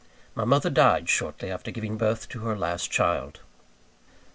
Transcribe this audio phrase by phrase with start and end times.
[0.33, 3.41] My mother died shortly after giving birth to her last child.